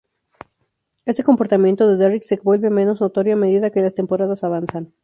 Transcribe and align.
Este 1.05 1.23
comportamiento 1.23 1.87
de 1.87 1.95
Derrick 1.95 2.23
se 2.23 2.37
vuelve 2.37 2.71
menos 2.71 3.01
notorio 3.01 3.35
a 3.35 3.37
medida 3.37 3.69
que 3.69 3.81
las 3.81 3.93
temporadas 3.93 4.43
avanzan. 4.43 4.95